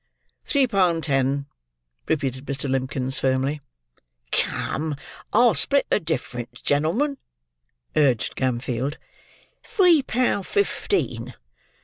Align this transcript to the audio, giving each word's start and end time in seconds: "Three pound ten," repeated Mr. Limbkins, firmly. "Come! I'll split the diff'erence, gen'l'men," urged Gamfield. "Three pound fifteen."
"Three 0.45 0.65
pound 0.65 1.03
ten," 1.03 1.45
repeated 2.07 2.47
Mr. 2.47 2.67
Limbkins, 2.67 3.19
firmly. 3.19 3.61
"Come! 4.31 4.95
I'll 5.31 5.53
split 5.53 5.85
the 5.91 5.99
diff'erence, 5.99 6.59
gen'l'men," 6.63 7.19
urged 7.95 8.35
Gamfield. 8.35 8.97
"Three 9.63 10.01
pound 10.01 10.47
fifteen." 10.47 11.35